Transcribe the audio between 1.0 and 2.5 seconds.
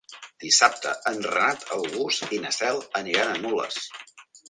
en Renat August i